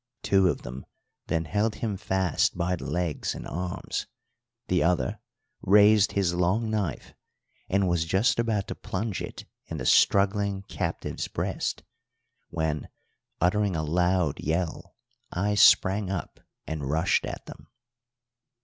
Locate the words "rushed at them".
16.89-17.67